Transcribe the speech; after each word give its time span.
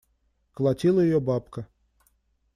Колотила 0.53 0.99
ее 1.01 1.19
бабка. 1.19 1.67